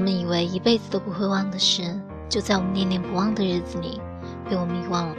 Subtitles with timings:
[0.00, 1.82] 我们以为一辈子都不会忘的事，
[2.26, 4.00] 就在我们念念不忘的日子里
[4.48, 5.14] 被我们遗忘了。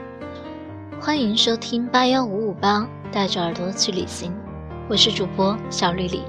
[0.99, 4.33] 欢迎收听八幺五五八，带着耳朵去旅行，
[4.89, 6.23] 我是主播小绿丽。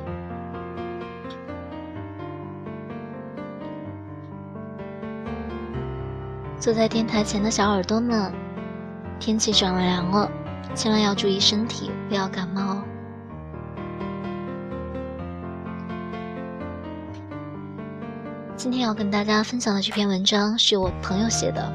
[6.58, 8.30] 坐在电台前的小耳朵们，
[9.18, 10.30] 天气转凉了，
[10.74, 12.84] 千万要注意身体，不要感冒哦。
[18.62, 21.68] 今天要跟大家分享的这篇文章是我朋友写的。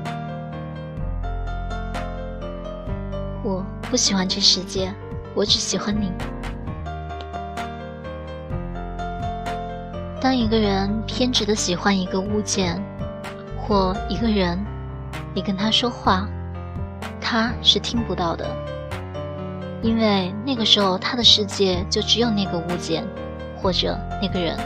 [3.43, 4.93] 我不喜欢这世界，
[5.35, 6.09] 我只喜欢你。
[10.21, 12.81] 当一个人偏执的喜欢一个物件
[13.59, 14.57] 或一个人，
[15.35, 16.25] 你跟他说话，
[17.19, 18.47] 他是听不到的，
[19.81, 23.05] 因为那个时候他的世界就只有那个物件
[23.61, 24.57] 或者那个人。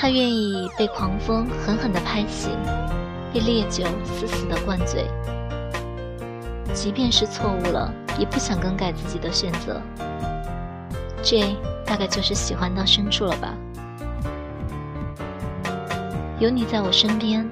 [0.00, 2.56] 他愿意被狂风狠狠地拍醒，
[3.34, 5.04] 被烈酒死死地灌醉，
[6.72, 9.82] 即便是错误了，也不想更改自己的选择。
[11.20, 13.52] 这大概就是喜欢到深处了吧。
[16.38, 17.44] 有你在我身边，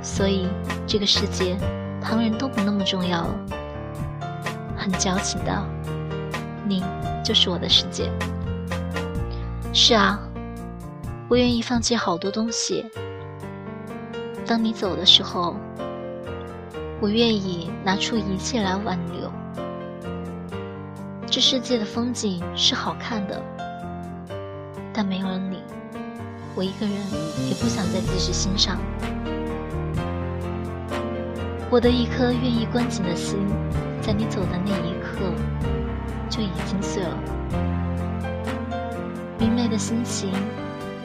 [0.00, 0.48] 所以
[0.86, 1.54] 这个世界，
[2.00, 3.34] 旁人都不那么重要了。
[4.74, 5.52] 很矫情的，
[6.66, 6.82] 你
[7.22, 8.10] 就是我的世界。
[9.74, 10.18] 是啊。
[11.28, 12.86] 我愿意放弃好多东西。
[14.46, 15.54] 当你走的时候，
[17.02, 19.30] 我愿意拿出一切来挽留。
[21.26, 23.42] 这世界的风景是好看的，
[24.90, 25.58] 但没有了你，
[26.54, 26.96] 我一个人
[27.46, 28.78] 也不想再继续欣赏。
[31.70, 33.38] 我的一颗愿意关紧的心，
[34.00, 35.30] 在你走的那一刻
[36.30, 37.14] 就已经碎了。
[39.38, 40.32] 明媚的心情。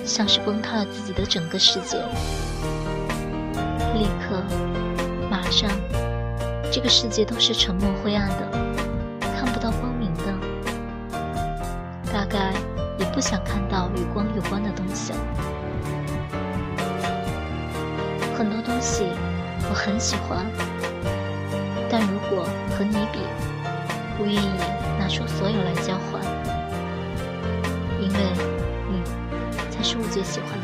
[0.05, 1.97] 像是崩塌了自己的整个世界，
[3.93, 4.43] 立刻，
[5.29, 5.69] 马上，
[6.71, 8.51] 这个世界都是沉默灰暗的，
[9.35, 10.33] 看不到光明的，
[12.11, 12.53] 大概
[12.99, 15.19] 也不想看到与光有关的东西了。
[18.37, 19.05] 很多东西
[19.69, 20.45] 我很喜欢，
[21.89, 22.45] 但如果
[22.77, 23.19] 和你比，
[24.17, 24.49] 不愿意
[24.99, 26.21] 拿出所有来交换，
[29.93, 30.57] 是我最喜欢的。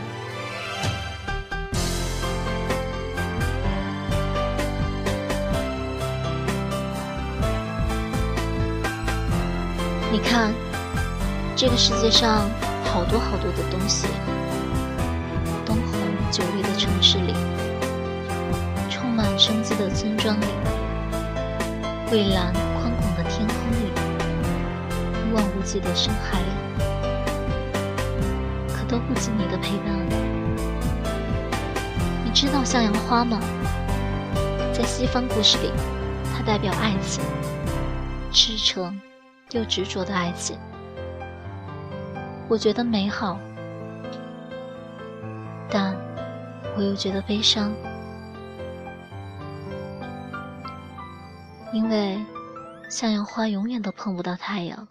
[10.12, 10.52] 你看，
[11.56, 12.50] 这个世界上
[12.84, 14.08] 好多好多的东西，
[15.64, 15.92] 灯红
[16.32, 17.36] 酒绿的城市里，
[18.90, 20.46] 充满生机的村庄里，
[22.10, 22.52] 蔚蓝
[22.82, 23.92] 宽广的天空里，
[25.22, 26.59] 一望无际的深海里。
[28.90, 29.96] 都不及你的陪伴。
[32.26, 33.40] 你知道向阳花吗？
[34.74, 35.72] 在西方故事里，
[36.34, 37.24] 它代表爱情，
[38.32, 39.00] 赤诚
[39.52, 40.58] 又执着的爱情。
[42.48, 43.38] 我觉得美好，
[45.70, 45.96] 但
[46.76, 47.72] 我又觉得悲伤，
[51.72, 52.18] 因为
[52.90, 54.88] 向阳花永远都碰不到太阳。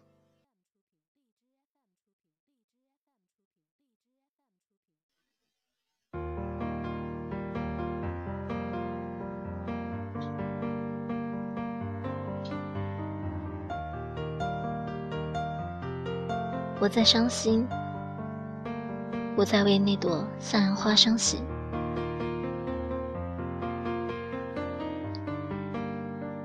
[16.80, 17.66] 我在伤心，
[19.34, 21.42] 我在为那朵向阳花伤心，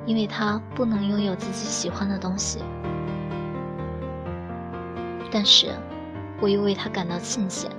[0.07, 2.63] 因为它不能拥有自己喜欢的东西。
[5.31, 5.67] 但是，
[6.41, 7.69] 我又为它感到庆幸，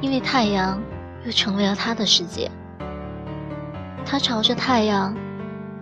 [0.00, 0.80] 因为太阳
[1.24, 2.48] 又成为了他的世界。
[4.06, 5.12] 他朝着太阳，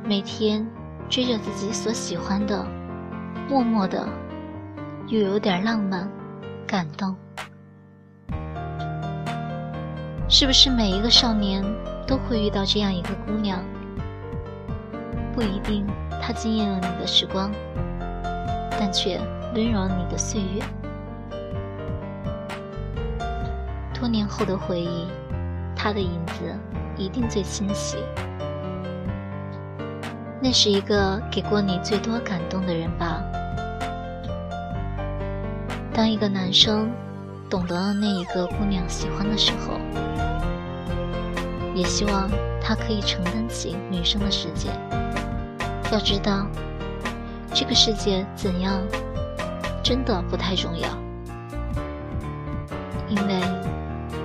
[0.02, 0.66] 每天
[1.10, 2.79] 追着自己所喜欢的。
[3.50, 4.08] 默默的，
[5.08, 6.08] 又有点浪漫、
[6.68, 7.16] 感动。
[10.28, 11.64] 是不是每一个少年
[12.06, 13.58] 都会遇到这样一个姑娘？
[15.34, 15.84] 不一定
[16.22, 17.50] 她惊艳了你的时光，
[18.78, 19.20] 但却
[19.52, 20.62] 温柔了你的岁月。
[23.92, 25.08] 多年后的回忆，
[25.74, 26.56] 她的影子
[26.96, 27.96] 一定最清晰。
[30.40, 33.20] 那是一个给过你最多感动的人吧。
[35.92, 36.90] 当一个男生
[37.48, 39.78] 懂得了那一个姑娘喜欢的时候，
[41.74, 44.70] 也希望他可以承担起女生的世界。
[45.92, 46.46] 要知道，
[47.52, 48.80] 这个世界怎样
[49.82, 50.88] 真的不太重要，
[53.08, 53.40] 因为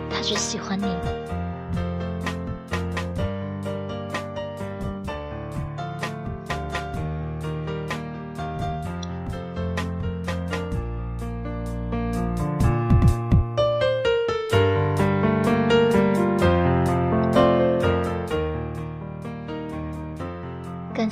[0.09, 0.85] 他只喜欢你。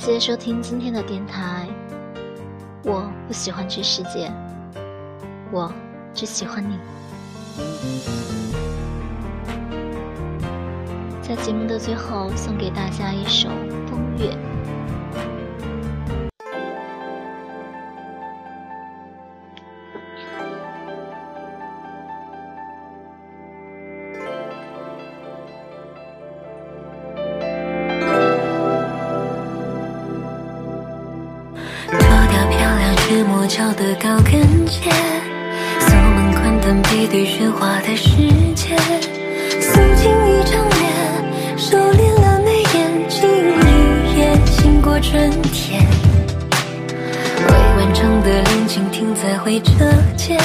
[0.04, 1.66] 谢谢收听今天的电台。
[2.82, 4.30] 我不喜欢这世界，
[5.50, 5.72] 我
[6.12, 6.78] 只喜欢你。
[11.22, 13.48] 在节目的最后，送给大家一首
[13.88, 14.26] 《风月》。
[33.44, 34.32] 磨脚的高跟
[34.66, 34.90] 鞋，
[35.78, 38.08] 锁门关灯，背对喧哗的世
[38.54, 38.74] 界，
[39.60, 45.86] 素净一张脸，收敛了眉眼，金缕也醒过春天。
[47.46, 50.40] 未完成的恋情停在回车键，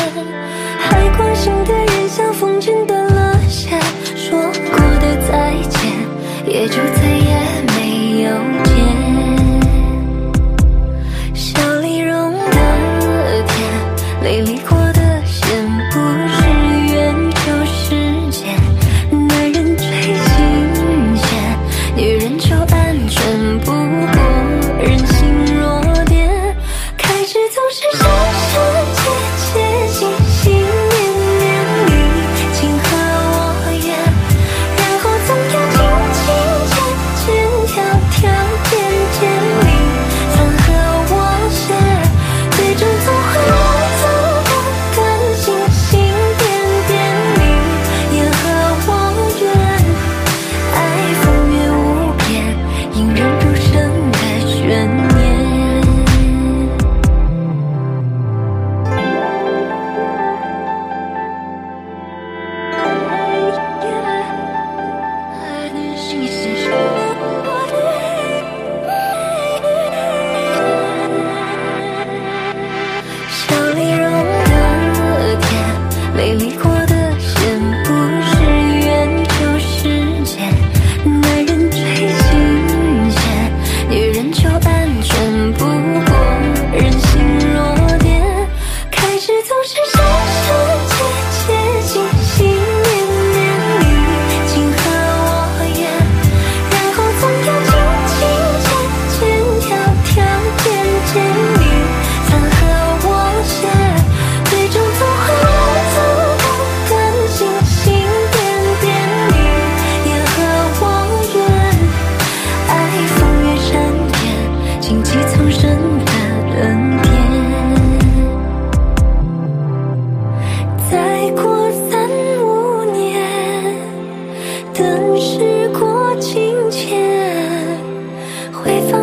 [0.78, 3.80] 还关心的人像风筝断了线，
[4.18, 5.90] 说过的再见，
[6.46, 8.30] 也就再也没有
[8.66, 8.79] 见。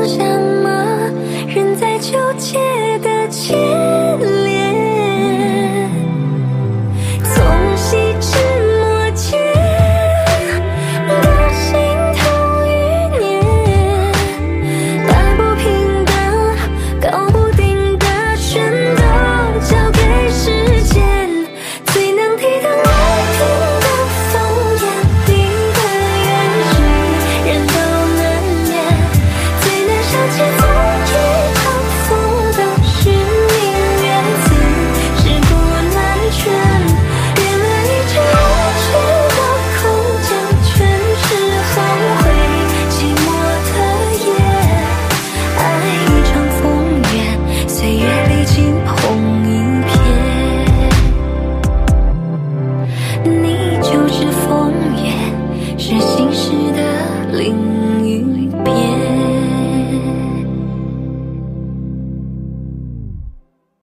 [0.07, 0.36] 想